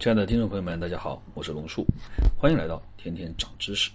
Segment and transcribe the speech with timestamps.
[0.00, 1.84] 亲爱的听众朋友们，大家好，我是龙树，
[2.38, 3.90] 欢迎来到天天长知识。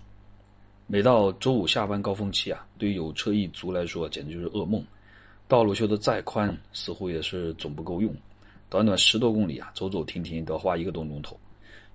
[0.85, 4.86] 每到周五下班高峰期啊，对于有车一族来说，简直就是噩梦。
[5.47, 8.15] 道路修得再宽，似乎也是总不够用。
[8.70, 11.36] 短短十多公里啊，走走停停都要花一个多钟头。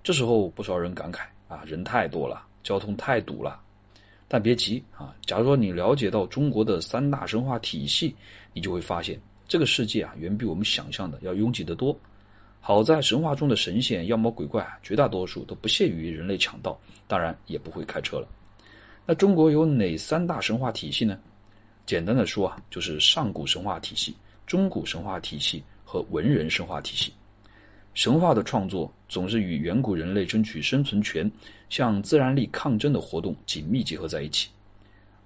[0.02, 3.60] 这时候，不少人感慨啊，人太多了，交通太堵了。
[4.26, 8.12] 但别急啊，假如说你了解到中国的三大神话体系，
[8.52, 11.96] 你就会发现，这个世界啊，远比我们想象的要拥挤得多。
[12.62, 16.78] 好在神话中的神仙、妖魔鬼怪，绝大多数都不屑于人类抢道，
[17.08, 18.28] 当然也不会开车了。
[19.06, 21.18] 那中国有哪三大神话体系呢？
[21.86, 24.14] 简单的说啊，就是上古神话体系、
[24.46, 27.12] 中古神话体系和文人神话体系。
[27.94, 31.28] 神话的创作总是与远古人类争取生存权、
[31.70, 34.48] 向自然力抗争的活动紧密结合在一起。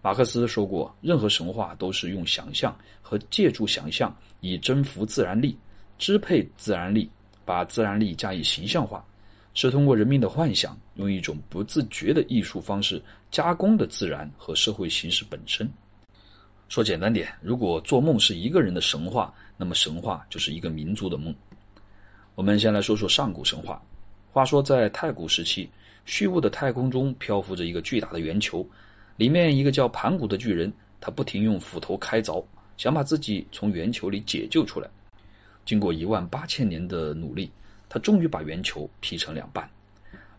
[0.01, 5.59] 马克思说过，任何神话都是用想象和借助想象以征服自然力、
[5.99, 7.11] 支配自然力。
[7.45, 9.05] 把自然力加以形象化，
[9.55, 15.69] 是通过人民的幻想，用一种不自觉的艺术方式加工的自然和社会形式本身。
[16.69, 21.35] 说简单点，如果做梦是一个人的神话，那么神话就是一个民族的梦。
[22.35, 23.81] 我们先来说说上古神话。
[24.33, 25.71] 话说在太古时期，
[26.07, 28.67] 虚无的太空中漂浮着一个巨大的圆球，
[29.17, 32.43] 里面一个叫盘古的巨人，他不停用斧头开凿，
[32.77, 34.89] 想把自己从圆球里解救出来。
[35.65, 37.51] 经过一万八千年的努力，
[37.89, 39.69] 他终于把圆球劈成两半，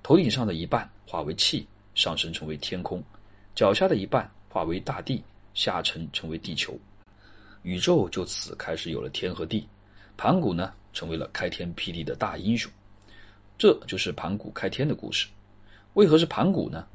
[0.03, 3.01] 头顶上的一半化为气，上升成为天空；
[3.55, 5.23] 脚下的一半化为大地，
[5.53, 6.77] 下沉成为地球。
[7.63, 9.67] 宇宙就此开始有了天和地。
[10.17, 12.71] 盘古呢，成为了开天辟地的大英雄。
[13.57, 15.27] 这就是盘古开天的故事。
[15.93, 16.85] 为何是盘古呢？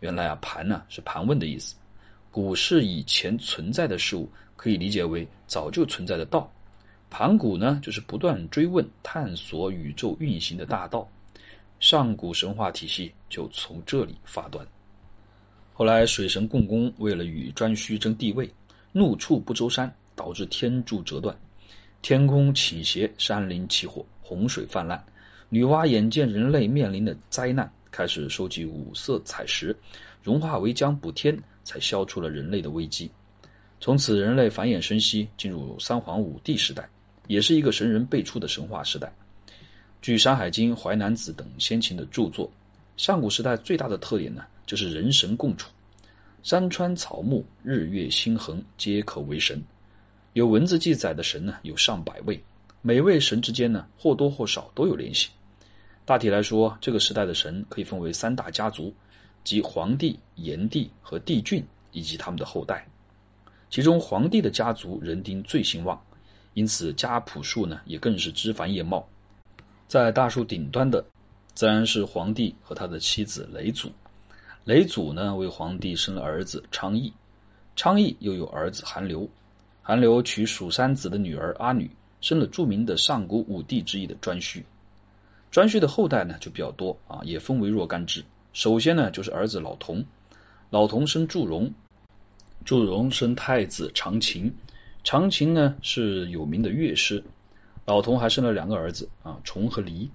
[0.00, 1.74] 原来啊，盘呢是盘问的意思。
[2.30, 6.50] 古是以前存在的事物，可以理解为早就存在的道。
[7.08, 11.08] 盘古呢，就是不断追问、探索宇宙运行的大道，
[11.80, 14.66] 上古神话体系就从这里发端。
[15.72, 18.50] 后来，水神共工为了与颛顼争地位，
[18.92, 21.34] 怒触不周山，导致天柱折断，
[22.02, 25.02] 天空倾斜，山林起火，洪水泛滥。
[25.48, 29.74] 女娲眼见人类面临的灾难，开始收集五色彩石，
[30.22, 33.10] 融化为浆补天，才消除了人类的危机。
[33.78, 36.88] 从此，人类繁衍生息，进入三皇五帝时代。
[37.26, 39.12] 也是一个神人辈出的神话时代。
[40.02, 42.50] 据《山海经》《淮南子》等先秦的著作，
[42.96, 45.70] 上古时代最大的特点呢，就是人神共处，
[46.42, 49.60] 山川草木、日月星恒皆可为神。
[50.34, 52.40] 有文字记载的神呢，有上百位，
[52.82, 55.28] 每位神之间呢，或多或少都有联系。
[56.04, 58.94] 大体来说，这个时代的神可以分为三大家族，
[59.42, 62.86] 即黄帝、炎帝和帝俊以及他们的后代。
[63.70, 66.00] 其中，黄帝的家族人丁最兴旺。
[66.56, 69.06] 因此，家谱树呢也更是枝繁叶茂。
[69.86, 71.04] 在大树顶端的，
[71.52, 73.92] 自然是皇帝和他的妻子雷祖。
[74.64, 77.12] 雷祖呢为皇帝生了儿子昌邑，
[77.76, 79.28] 昌邑又有儿子韩流。
[79.82, 81.90] 韩流娶蜀山子的女儿阿女，
[82.22, 84.64] 生了著名的上古五帝之一的颛顼。
[85.52, 88.24] 颛顼的后代呢就比较多啊，也分为若干支。
[88.54, 90.02] 首先呢就是儿子老童，
[90.70, 91.70] 老童生祝融，
[92.64, 94.50] 祝融生太子长琴。
[95.06, 97.22] 长琴呢是有名的乐师，
[97.84, 100.10] 老童还生了两个儿子啊，虫和离。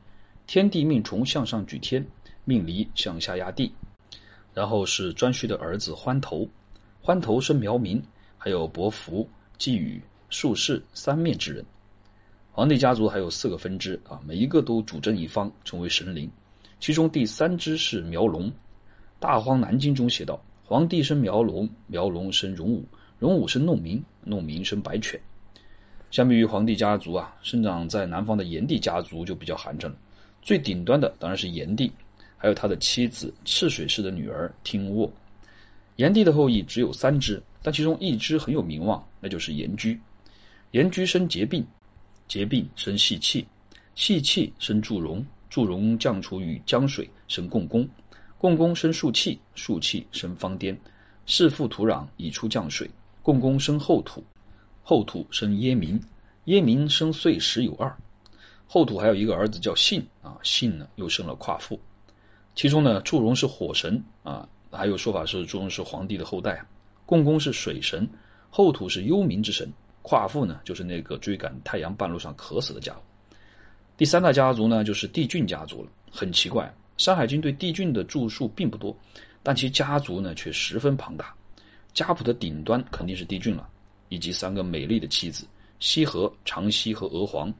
[0.47, 2.05] 天帝命虫向上举天，
[2.43, 3.73] 命离向下压地。
[4.53, 6.45] 然后是颛顼的儿子欢头，
[6.99, 8.03] 欢头生苗民，
[8.37, 9.25] 还有伯服、
[9.57, 11.65] 季禹、术士三面之人。
[12.51, 16.29] 皇帝家族还有四个分支啊，每一个都主政一方，成为神灵。
[16.81, 18.49] 其中第三支是苗龙，
[19.21, 22.85] 《大荒南经》中写道：皇帝生苗龙，苗龙生荣武。
[23.21, 25.21] 荣武生弄明，弄明生白犬。
[26.09, 29.95] 相比于皇帝家族啊，生长在南方的炎帝家族就比较寒碜了。
[30.41, 31.91] 最顶端的当然是炎帝，
[32.35, 35.07] 还有他的妻子赤水氏的女儿听沃。
[35.97, 40.01] 炎帝的后裔只有三支，但其中一支很有名望，那就是炎居。
[40.71, 41.63] 炎居生桀病，
[42.27, 43.45] 桀病生细气，
[43.93, 47.87] 细气生祝融，祝融降处于江水生共工，
[48.39, 50.75] 共工生树气，树气生方颠，
[51.27, 52.89] 弑父土壤以出降水。
[53.21, 54.23] 共工生后土，
[54.83, 55.99] 后土生耶民，
[56.45, 57.95] 耶民生岁时有二。
[58.67, 61.79] 后土还有一个儿子叫信啊，信呢又生了夸父。
[62.55, 66.65] 其中呢，祝融是火神啊，还有说法是祝融是皇帝的后代。
[67.05, 68.07] 共工是水神，
[68.49, 69.71] 后土是幽冥之神，
[70.01, 73.01] 夸父呢就是那个追赶太阳半路上渴死的家伙。
[73.97, 75.91] 第三大家族呢就是帝俊家族了。
[76.09, 76.65] 很奇怪，
[77.03, 78.95] 《山海经》对帝俊的著述并不多，
[79.43, 81.33] 但其家族呢却十分庞大。
[81.93, 83.67] 家谱的顶端肯定是帝俊了，
[84.09, 85.45] 以及三个美丽的妻子
[85.79, 87.53] 羲和、长羲和娥皇。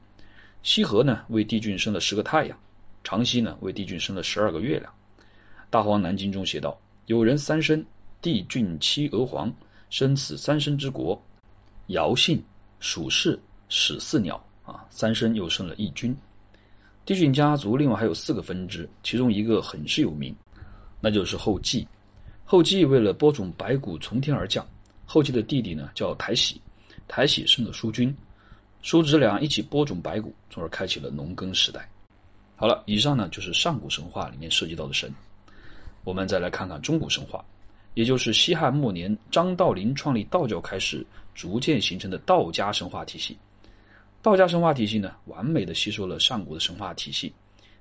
[0.64, 2.58] 羲和呢为帝俊生了十个太阳，
[3.04, 4.94] 长息呢为帝俊生了十二个月亮。
[5.70, 7.84] 大荒南经中写道：“有人三生，
[8.22, 9.52] 帝俊妻娥皇，
[9.90, 11.20] 生此三生之国，
[11.88, 12.42] 尧姓、
[12.80, 13.40] 蜀氏、
[13.70, 16.16] 始四鸟啊，三生又生了义君。
[17.06, 20.36] 帝俊家族另外还有四个分支，其中一个很是有名，
[21.00, 21.88] 那就是后稷。
[22.52, 24.68] 后继为了播种白骨从天而降，
[25.06, 26.60] 后继的弟弟呢叫台喜，
[27.08, 28.14] 台喜生了叔君，
[28.82, 31.90] 叔侄俩一起播种白骨，从而开启了农耕时代。
[32.58, 35.10] 好了，以上呢就是上古神话里面涉及到的神。
[36.04, 37.42] 我们再来看看中古神话，
[37.94, 43.38] 也就是西汉末年张道陵创立道教开始，逐渐形成的道家神话体系。
[44.22, 47.34] 道家神话体系呢，完美的吸收了上古的神话体系，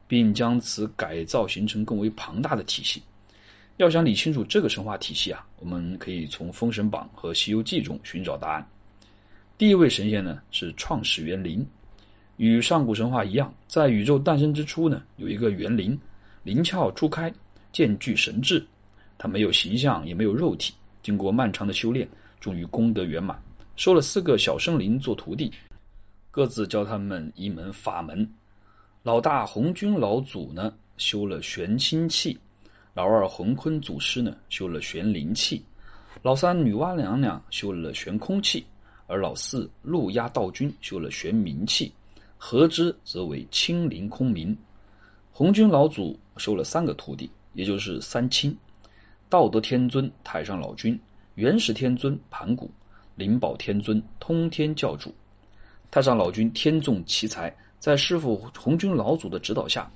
[0.06, 3.02] 并将此改造形成更为庞大的体系。
[3.80, 8.68] 要想理清楚这个神话体系啊，我们可以从《封神榜》和《西游记》中寻找答案。
[9.56, 11.66] 第一位神仙呢是创始元灵，
[12.36, 15.98] 与上古神话一样，在宇宙诞生之初呢，有一个元灵，
[16.42, 17.32] 灵窍初开。
[17.72, 18.66] 渐具神智，
[19.16, 20.74] 他没有形象，也没有肉体。
[21.02, 22.06] 经过漫长的修炼，
[22.40, 23.40] 终于功德圆满，
[23.76, 25.52] 收了四个小生灵做徒弟，
[26.32, 28.28] 各自教他们一门法门。
[29.04, 32.36] 老大红军老祖呢，修了玄清气；
[33.00, 35.58] 老二浑坤祖师呢，修了玄灵气；
[36.20, 38.62] 老三女娲娘娘修了玄空气；
[39.06, 41.90] 而老四陆压道君修了玄冥气，
[42.36, 44.54] 合之则为清灵空明。
[45.32, 47.30] 红军老祖收了三个徒弟。
[47.54, 48.54] 也就是三清，
[49.30, 51.00] 道德天尊太上老君，
[51.36, 52.70] 元始天尊盘古，
[53.14, 55.10] 灵宝天尊通天教主。
[55.90, 59.90] 太上老君天纵奇才，在师傅红军老祖的指导下，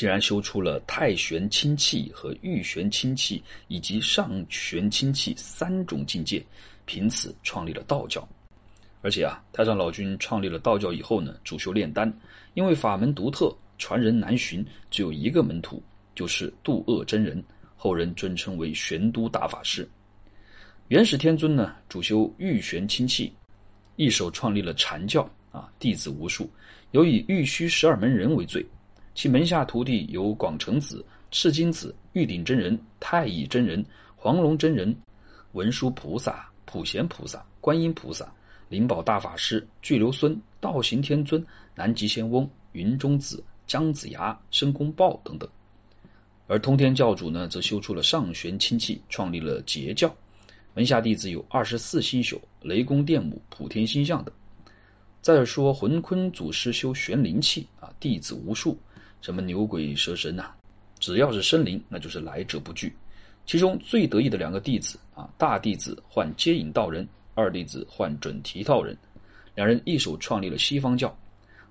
[0.00, 6.42] 竟然修出了太玄清气和玉玄清气以及上玄清气三种境界，
[6.86, 8.26] 凭此创立了道教。
[9.02, 12.10] 而且啊，太上老君创立了道教以后呢，主修炼丹，
[12.54, 15.82] 因为法门独特，传人难寻，只有一个门徒。
[16.14, 17.44] 就是渡厄真人，
[17.76, 19.86] 后人尊称为玄都大法师。
[20.88, 23.30] 元始天尊呢，主修玉玄清气，
[23.96, 26.50] 一手创立了禅教啊，弟子无数，
[26.92, 28.64] 有以玉虚十二门人为最。
[29.20, 33.84] 其门下徒弟有广成子、赤金子、玉鼎真人、太乙真人、
[34.16, 34.96] 黄龙真人、
[35.52, 38.32] 文殊菩萨、普贤菩萨、观音菩萨、
[38.70, 41.44] 灵宝大法师、巨留孙、道行天尊、
[41.74, 45.46] 南极仙翁、云中子、姜子牙、申公豹等等。
[46.46, 50.10] 而通天教主呢，则修出了上玄清气，创立了截教，
[50.72, 54.34] 门下弟子有二十四星宿、雷公电母、普天星象等。
[55.20, 58.78] 再说魂坤祖师修玄灵气啊，弟子无数，
[59.20, 60.50] 什么牛鬼蛇神呐，
[60.98, 62.94] 只要是生灵，那就是来者不拒。
[63.46, 68.96] 其中最得意的两个弟子啊，大弟子唤接引道人，二弟子唤准提道人，
[69.54, 71.16] 两人一手创立了西方教。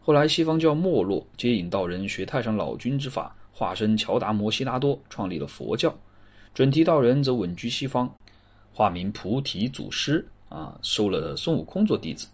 [0.02, 3.36] 后来西方教没落，接引道人学太上老君之法。
[3.52, 5.90] 化身乔达摩悉达多，创立了佛教；
[6.54, 8.10] 准提道人则稳居西方，
[8.72, 12.26] 化名菩提祖师啊，收了孙悟空做弟子。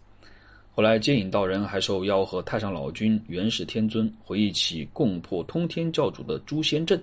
[0.75, 7.01] 后来接引道人还受邀和太上老君、元始天尊回忆起共破通天教主的诛仙阵，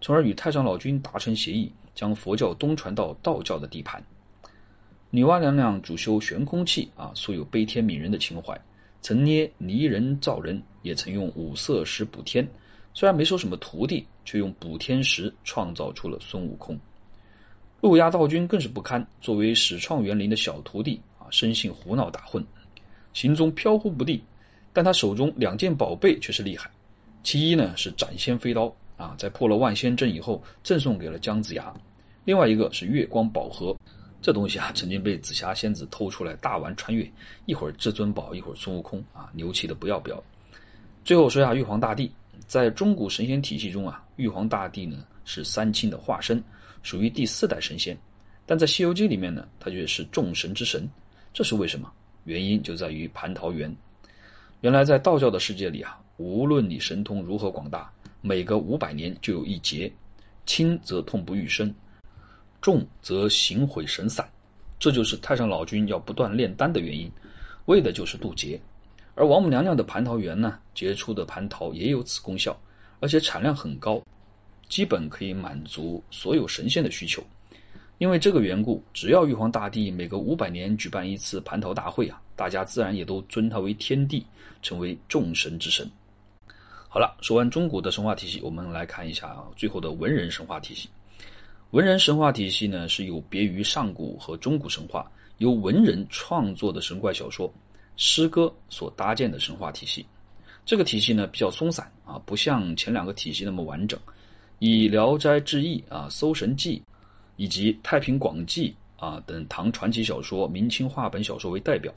[0.00, 4.00] 从而与太上老君达成协议，将佛教东传到道教的地盘。
[5.10, 8.56] 女娲娘娘主修悬空气啊，素有悲天悯人的情怀，
[9.00, 12.48] 曾捏泥人造人，也曾用五色石补天。
[12.94, 16.78] 虽然没收什么徒弟，却用补天石创造出了孙悟空。
[17.80, 22.44] 路亚道君更是不堪，作为始创园林的小徒弟啊，生性胡闹打混，
[23.18, 24.22] 行踪飘忽不定。
[24.72, 26.70] 但他手中两件宝贝却是厉害，
[27.24, 31.64] 其一呢是斩仙飞刀啊，在破了万仙阵以后赠送给了姜子牙；
[32.24, 33.76] 另外一个是月光宝盒，
[34.22, 37.10] 这东西啊曾经被紫霞仙子偷出来大玩穿越，
[37.46, 40.22] 一会儿至尊宝，一会儿孙悟空啊，牛气的不要不要。
[41.04, 42.12] 最后说下玉皇大帝。
[42.46, 46.42] 在中古神仙体系中啊，玉皇大帝呢是三清的化身，
[46.82, 47.98] 属于第四代神仙。
[48.46, 50.88] 但在《西游记》里面呢，他却是众神之神，
[51.34, 51.92] 这是为什么？
[52.28, 53.74] 原因就在于蟠桃园。
[54.60, 59.90] 原来在道教的世界里啊，无论你神通如何广大，每隔五百年就有一劫，
[60.44, 61.74] 轻则痛不欲生，
[62.60, 64.28] 重则形毁神散。
[64.78, 67.10] 这就是太上老君要不断炼丹的原因，
[67.64, 68.60] 为的就是渡劫。
[69.14, 72.54] 而王母娘娘的蟠桃园呢，结出的蟠桃也有此功效，
[73.00, 74.02] 而且产量很高，
[74.68, 77.24] 基本可以满足所有神仙的需求。
[77.98, 84.24] 因为这个缘故，只要玉皇大帝每隔五百年举办一次蟠桃大会啊，大家自然也都尊他为天帝，
[84.62, 85.88] 成为众神之神。
[86.88, 90.88] 好了，说完中古的神话体系，我们来看一下啊，最后的文人神话体系。
[91.72, 97.52] 文人神话体系呢，是有别于上古和中古神话，由文人创作的神怪小说。
[97.96, 100.06] 诗歌所搭建的神话体系，
[100.64, 103.98] 这个体系呢比较松散啊，不像前两个体系那么完整。
[104.60, 106.78] 以《聊斋志异》啊、《搜神记》
[107.38, 111.90] 以及《太平广记》啊等唐传奇小说、明清话本小说为代表，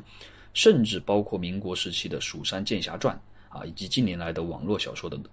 [0.54, 3.20] 甚至包括民国时期的《蜀山剑侠传》
[3.58, 5.30] 啊，以及近年来的网络小说等等。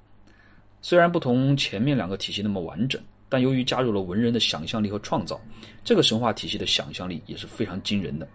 [0.80, 5.40] 虽然不同前面两个体系那么完整，但由于加入了文人的想象力和创造，
[5.84, 8.26] 这个神话体系的想象力也是非常惊人的。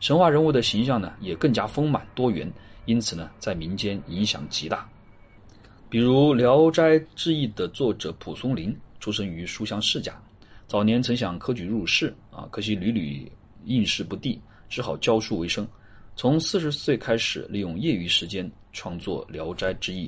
[0.00, 2.50] 神话人物的形象呢也更加丰满多元，
[2.86, 4.88] 因此呢在民间影响极大。
[5.90, 10.20] 比如《聊斋志异》的作者蒲松龄，出生于书香世家，
[10.70, 13.28] 早年曾想科举入仕啊，可惜屡屡
[13.64, 15.66] 应试不第，只好教书为生。
[16.14, 20.06] 从四十岁开始，利用业余时间创作《聊斋志异》，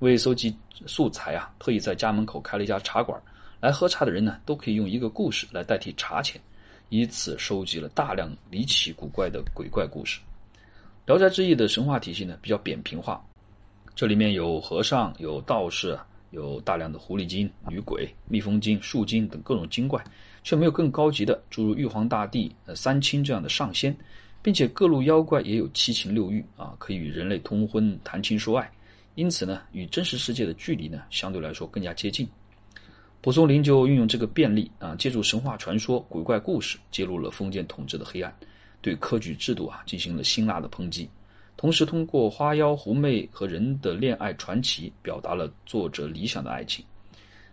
[0.00, 0.52] 为搜集
[0.86, 3.16] 素材啊，特意在家门口开了一家茶馆，
[3.60, 6.42] 来喝茶的人呢，都可以用一个故事来代替茶钱，
[6.88, 10.18] 以此收集了大量离奇古怪的鬼怪故事。
[11.06, 13.24] 《聊斋志异》的神话体系呢，比较扁平化。
[13.94, 15.96] 这里面有和尚、有道士，
[16.32, 20.02] 有大量的狐狸精、女鬼、蜜蜂精、树精等各种精怪，
[20.42, 23.96] 却没有更高级的，诸如玉皇大帝、呃三清这样的上仙，
[24.42, 28.70] 并且各路妖怪也有七情六欲啊，可以与人类通婚、谈情说爱，
[29.14, 32.26] 因此呢，与真实世界的距离呢，相对来说更加接近。
[33.20, 38.34] 蒲松龄就运用这个便利啊，借助神话传说、鬼怪故事，揭露了封建统治的黑暗，
[38.80, 41.08] 对科举制度啊进行了辛辣的抨击。
[41.54, 46.84] 同时，通过花妖狐媚和人的恋爱传奇，表达了作者理想的爱情，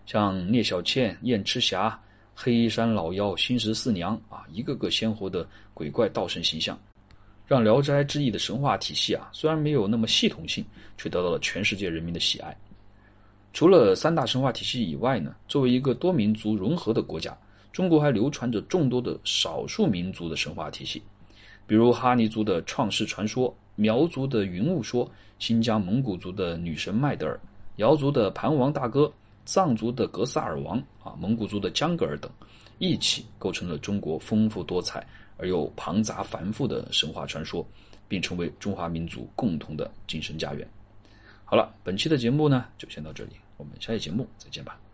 [0.08, 2.00] 像聂小倩、燕赤霞、
[2.34, 6.80] 黑山老妖、新十四娘啊，一个个鲜活的鬼怪道神形象，
[7.46, 10.66] 让《聊斋志异》的神话体系啊，虽然没有那么系统性，
[10.98, 12.58] 却得到了全世界人民的喜爱。
[13.54, 17.38] 除了三大神话体系以外呢，作为一个多民族融合的国家，
[17.72, 21.00] 中国还流传着众多的少数民族的神话体系，
[21.68, 23.56] 比如哈尼族的创世传说。
[23.80, 25.10] 苗族的云雾说，
[25.40, 27.40] 新疆蒙古族的女神麦德尔，
[27.78, 29.10] 瑶族的盘王大哥，
[29.46, 32.30] 藏族的格萨尔王啊，蒙古族的江格尔等，
[32.78, 35.08] 一起构成了中国丰富多彩
[35.38, 37.66] 而又庞杂繁复的神话传说，
[38.08, 40.68] 并成为中华民族共同的精神家园。
[41.46, 44.80] 好了，本期的节目呢就先到这里，我们下期节目再见吧。